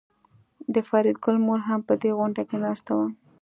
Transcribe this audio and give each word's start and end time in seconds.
د 0.73 0.75
فریدګل 0.87 1.35
مور 1.45 1.59
هم 1.67 1.79
په 1.87 1.93
دې 2.01 2.11
غونډه 2.17 2.41
کې 2.49 2.57
ناسته 2.63 2.91
وه 2.97 3.07